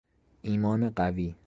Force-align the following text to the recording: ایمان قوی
ایمان 0.41 0.89
قوی 0.89 1.33